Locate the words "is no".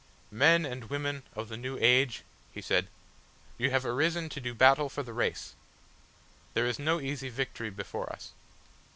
6.65-6.99